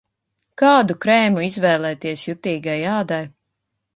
[0.61, 3.23] Kādu krēmu izvēlēties jutīgai ādai?